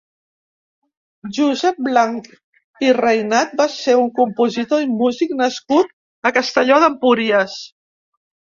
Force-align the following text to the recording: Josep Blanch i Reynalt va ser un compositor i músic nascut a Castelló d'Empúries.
Josep 1.37 1.77
Blanch 1.87 2.31
i 2.87 2.89
Reynalt 3.01 3.53
va 3.61 3.67
ser 3.75 3.97
un 4.05 4.09
compositor 4.21 4.83
i 4.87 4.91
músic 4.97 5.37
nascut 5.43 5.95
a 6.31 6.33
Castelló 6.41 6.81
d'Empúries. 6.87 7.61